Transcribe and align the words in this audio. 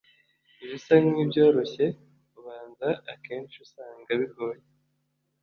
Ibisa 0.63 0.93
nkibyoroshye 1.05 1.85
ubanza 2.39 2.89
akenshi 3.13 3.55
usanga 3.65 4.11
bigoye. 4.19 4.61